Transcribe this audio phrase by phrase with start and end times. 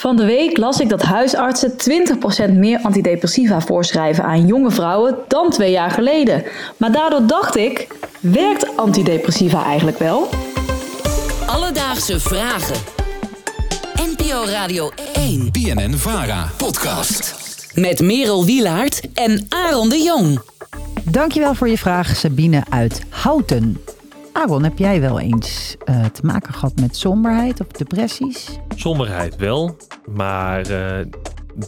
[0.00, 1.72] Van de week las ik dat huisartsen
[2.50, 6.44] 20% meer antidepressiva voorschrijven aan jonge vrouwen dan twee jaar geleden.
[6.76, 7.86] Maar daardoor dacht ik,
[8.20, 10.28] werkt antidepressiva eigenlijk wel?
[11.46, 12.76] Alledaagse vragen.
[13.94, 15.50] NPO Radio 1.
[15.52, 16.50] BNN Vara.
[16.56, 17.34] Podcast.
[17.74, 20.40] Met Merel Wielaert en Aaron de Jong.
[21.04, 23.87] Dankjewel voor je vraag, Sabine uit Houten.
[24.38, 28.58] Aaron, heb jij wel eens uh, te maken gehad met somberheid of depressies?
[28.76, 29.76] Somberheid wel,
[30.14, 31.06] maar uh,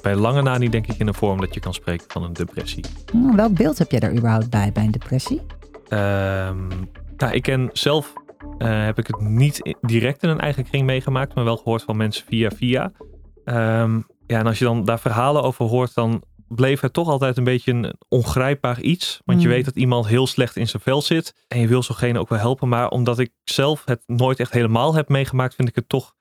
[0.02, 2.32] bij lange na niet denk ik in een vorm dat je kan spreken van een
[2.32, 2.84] depressie.
[3.14, 5.40] Oh, welk beeld heb jij daar überhaupt bij, bij een depressie?
[5.88, 8.12] Nou, ik ken zelf,
[8.58, 11.96] uh, heb ik het niet direct in een eigen kring meegemaakt, maar wel gehoord van
[11.96, 12.92] mensen via via.
[13.44, 16.22] Um, ja, en als je dan daar verhalen over hoort, dan
[16.54, 19.20] bleef het toch altijd een beetje een ongrijpbaar iets.
[19.24, 19.52] Want je Mm.
[19.54, 21.34] weet dat iemand heel slecht in zijn vel zit.
[21.48, 22.68] En je wil zogene ook wel helpen.
[22.68, 26.14] Maar omdat ik zelf het nooit echt helemaal heb meegemaakt, vind ik het toch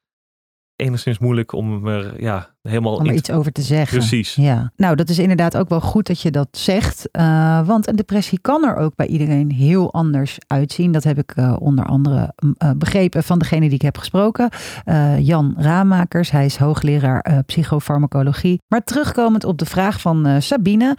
[0.79, 3.97] enigszins moeilijk om er ja, helemaal Om er iets over te zeggen.
[3.97, 4.35] Precies.
[4.35, 4.71] Ja.
[4.75, 7.09] Nou, dat is inderdaad ook wel goed dat je dat zegt.
[7.11, 10.91] Uh, want een depressie kan er ook bij iedereen heel anders uitzien.
[10.91, 14.49] Dat heb ik uh, onder andere uh, begrepen van degene die ik heb gesproken.
[15.19, 18.61] Jan Raamakers, hij is hoogleraar psychofarmacologie.
[18.67, 20.97] Maar terugkomend op de vraag van Sabine.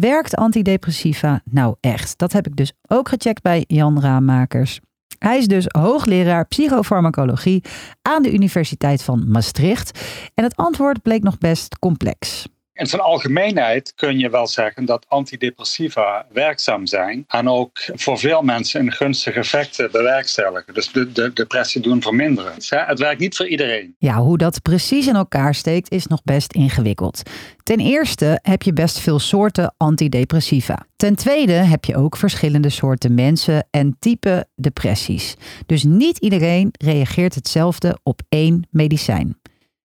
[0.00, 2.18] werkt antidepressiva nou echt?
[2.18, 4.80] Dat heb ik dus ook gecheckt bij Jan Raamakers.
[5.20, 7.64] Hij is dus hoogleraar psychofarmacologie
[8.02, 10.00] aan de Universiteit van Maastricht.
[10.34, 12.48] En het antwoord bleek nog best complex.
[12.80, 18.42] In zijn algemeenheid kun je wel zeggen dat antidepressiva werkzaam zijn en ook voor veel
[18.42, 20.74] mensen een gunstige effecten bewerkstelligen.
[20.74, 22.52] Dus de, de depressie doen verminderen.
[22.68, 23.94] Het werkt niet voor iedereen.
[23.98, 27.22] Ja, hoe dat precies in elkaar steekt is nog best ingewikkeld.
[27.62, 30.86] Ten eerste heb je best veel soorten antidepressiva.
[30.96, 35.36] Ten tweede heb je ook verschillende soorten mensen en type depressies.
[35.66, 39.39] Dus niet iedereen reageert hetzelfde op één medicijn.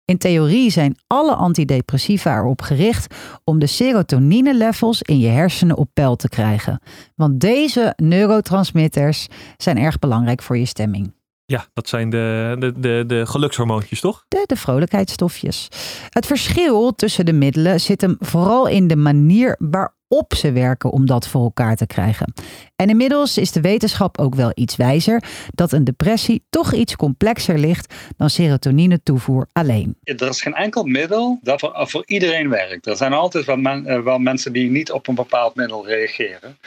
[0.05, 6.15] In theorie zijn alle antidepressiva erop gericht om de serotonine-levels in je hersenen op peil
[6.15, 6.81] te krijgen.
[7.15, 9.27] Want deze neurotransmitters
[9.57, 11.13] zijn erg belangrijk voor je stemming.
[11.45, 14.25] Ja, dat zijn de, de, de, de gelukshormoontjes, toch?
[14.27, 15.67] De, de vrolijkheidsstofjes.
[16.09, 19.93] Het verschil tussen de middelen zit hem vooral in de manier waarop
[20.35, 22.33] ze werken om dat voor elkaar te krijgen.
[22.75, 27.57] En inmiddels is de wetenschap ook wel iets wijzer dat een depressie toch iets complexer
[27.57, 29.97] ligt dan serotonine toevoer alleen.
[30.03, 32.85] Er is geen enkel middel dat voor, iedereen werkt.
[32.85, 36.57] Er zijn altijd wel, men, wel mensen die niet op een bepaald middel reageren.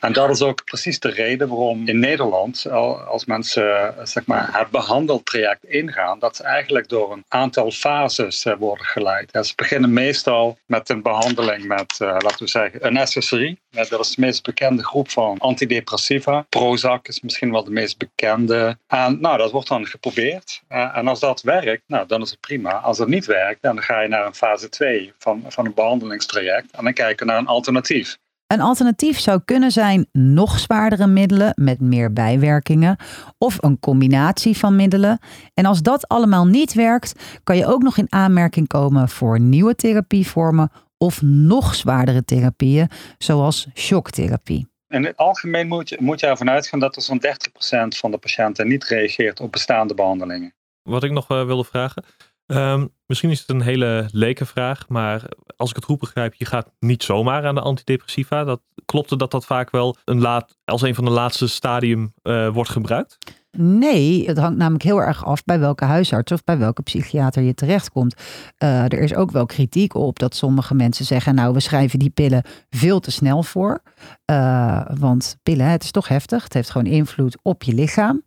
[0.00, 2.66] En dat is ook precies de reden waarom in Nederland,
[3.06, 8.86] als mensen zeg maar, het behandeltraject ingaan, dat ze eigenlijk door een aantal fases worden
[8.86, 9.38] geleid.
[9.46, 13.58] Ze beginnen meestal met een behandeling met, uh, laten we zeggen, een SSRI.
[13.70, 16.46] Dat is de meest bekende groep van antidepressiva.
[16.48, 18.78] Prozac is misschien wel de meest bekende.
[18.86, 20.62] En nou, dat wordt dan geprobeerd.
[20.68, 22.72] En als dat werkt, nou, dan is het prima.
[22.72, 26.70] Als dat niet werkt, dan ga je naar een fase 2 van, van een behandelingstraject.
[26.70, 28.18] En dan kijken naar een alternatief.
[28.52, 32.96] Een alternatief zou kunnen zijn nog zwaardere middelen met meer bijwerkingen
[33.38, 35.18] of een combinatie van middelen.
[35.54, 39.74] En als dat allemaal niet werkt, kan je ook nog in aanmerking komen voor nieuwe
[39.74, 44.68] therapievormen of nog zwaardere therapieën, zoals shocktherapie.
[44.88, 48.18] In het algemeen moet je, moet je ervan uitgaan dat er zo'n 30% van de
[48.18, 50.54] patiënten niet reageert op bestaande behandelingen.
[50.82, 52.04] Wat ik nog uh, wilde vragen.
[52.50, 55.22] Um, misschien is het een hele leke vraag, maar
[55.56, 58.44] als ik het goed begrijp, je gaat niet zomaar aan de antidepressiva.
[58.44, 62.14] Dat, klopt het dat dat vaak wel een laat, als een van de laatste stadium
[62.22, 63.18] uh, wordt gebruikt?
[63.58, 67.54] Nee, het hangt namelijk heel erg af bij welke huisarts of bij welke psychiater je
[67.54, 68.14] terechtkomt.
[68.62, 72.10] Uh, er is ook wel kritiek op dat sommige mensen zeggen, nou we schrijven die
[72.10, 73.82] pillen veel te snel voor.
[74.30, 78.22] Uh, want pillen, het is toch heftig, het heeft gewoon invloed op je lichaam.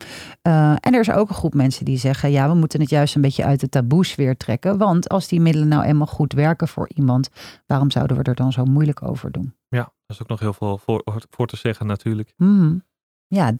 [0.47, 3.16] Uh, en er is ook een groep mensen die zeggen, ja we moeten het juist
[3.16, 4.78] een beetje uit de taboesfeer trekken.
[4.78, 7.29] Want als die middelen nou eenmaal goed werken voor iemand,
[7.66, 9.56] waarom zouden we er dan zo moeilijk over doen?
[9.67, 12.33] Ja, daar is ook nog heel veel voor, voor te zeggen natuurlijk.
[12.38, 12.83] Mm.
[13.33, 13.55] Ja, 30%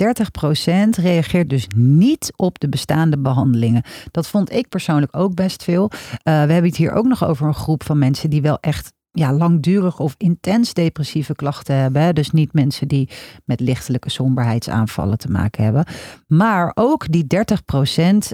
[0.90, 3.84] reageert dus niet op de bestaande behandelingen.
[4.12, 5.90] Dat vond ik persoonlijk ook best veel.
[5.92, 8.94] Uh, we hebben het hier ook nog over een groep van mensen die wel echt
[9.12, 12.16] ja, langdurig of intens depressieve klachten hebben.
[12.16, 13.10] Dus niet mensen die
[13.46, 15.86] met lichtelijke somberheidsaanvallen te maken hebben.
[16.28, 17.36] Maar ook die 30%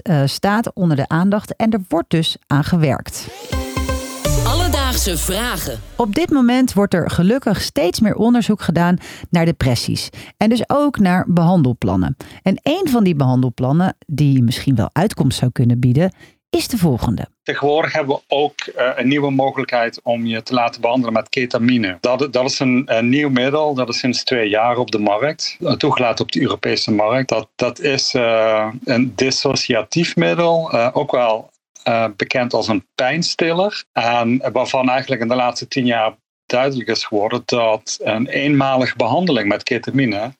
[0.02, 3.28] uh, staat onder de aandacht en er wordt dus aan gewerkt.
[5.00, 5.80] Alledaagse vragen.
[5.96, 8.96] Op dit moment wordt er gelukkig steeds meer onderzoek gedaan
[9.30, 10.08] naar depressies.
[10.36, 12.16] En dus ook naar behandelplannen.
[12.42, 16.14] En een van die behandelplannen, die misschien wel uitkomst zou kunnen bieden,
[16.50, 17.26] is de volgende.
[17.42, 21.98] Tegenwoordig hebben we ook uh, een nieuwe mogelijkheid om je te laten behandelen met ketamine.
[22.00, 25.56] Dat, dat is een, een, nieuw middel, dat is sinds twee jaar op de markt,
[25.60, 27.28] uh, toegelaten op de Europese markt.
[27.28, 31.50] Dat, dat is uh, een dissociatief middel, ook wel
[32.16, 33.84] bekend als een pijnstiller.
[33.92, 36.16] En waarvan eigenlijk in de laatste tien jaar
[36.46, 40.34] duidelijk is geworden dat een eenmalige behandeling met ketamine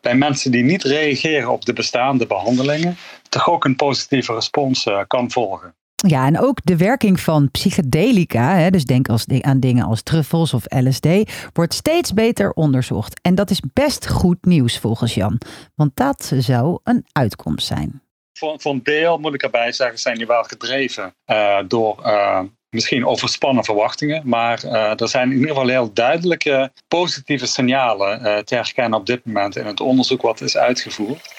[0.00, 2.96] bij mensen die niet reageren op de bestaande behandelingen
[3.28, 5.74] toch ook een positieve respons kan volgen.
[5.96, 10.54] Ja, en ook de werking van psychedelica, hè, dus denk als, aan dingen als truffels
[10.54, 11.06] of LSD,
[11.52, 13.20] wordt steeds beter onderzocht.
[13.22, 15.40] En dat is best goed nieuws volgens Jan,
[15.74, 18.00] want dat zou een uitkomst zijn.
[18.38, 23.06] Voor, een deel, moet ik erbij zeggen, zijn die wel gedreven uh, door uh, misschien
[23.06, 24.22] overspannen verwachtingen.
[24.24, 29.24] Maar uh, er zijn in ieder geval heel duidelijke positieve signalen te herkennen op dit
[29.24, 31.34] moment in het onderzoek wat is uitgevoerd.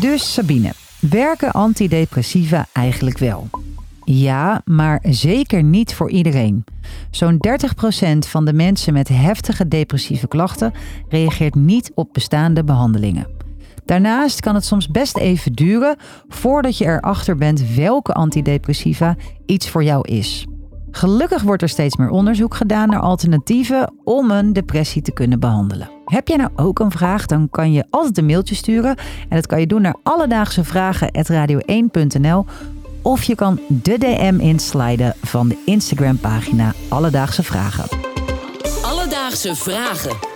[0.00, 0.72] Dus Sabine,
[1.10, 3.48] Werken antidepressiva eigenlijk wel?
[4.04, 6.64] Ja, maar zeker niet voor iedereen.
[7.10, 10.72] Zo'n 30% van de mensen met heftige depressieve klachten
[11.08, 13.35] reageert niet op bestaande behandelingen.
[13.86, 15.96] Daarnaast kan het soms best even duren
[16.28, 19.16] voordat je erachter bent welke antidepressiva
[19.46, 20.46] iets voor jou is.
[20.90, 25.90] Gelukkig wordt er steeds meer onderzoek gedaan naar alternatieven om een depressie te kunnen behandelen.
[26.04, 28.96] Heb jij nou ook een vraag, dan kan je altijd een mailtje sturen.
[29.28, 32.44] En dat kan je doen naar alledaagse vragen.radio1.nl
[33.02, 37.84] of je kan de DM insliden van de Instagram pagina Alledaagse Vragen.
[38.82, 40.35] Alledaagse Vragen.